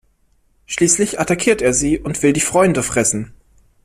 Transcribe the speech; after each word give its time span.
Schließlich 0.65 1.19
attackiert 1.19 1.61
er 1.61 1.75
sie 1.75 1.99
und 1.99 2.23
will 2.23 2.33
die 2.33 2.39
Freunde 2.39 2.81
fressen. 2.81 3.35